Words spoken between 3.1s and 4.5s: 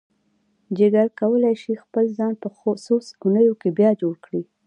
اونیو کې بیا جوړ کړي.